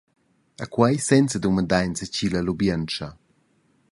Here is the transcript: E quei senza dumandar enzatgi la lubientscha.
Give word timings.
E 0.63 0.65
quei 0.73 0.95
senza 1.09 1.37
dumandar 1.43 1.83
enzatgi 1.87 2.27
la 2.29 2.41
lubientscha. 2.47 3.07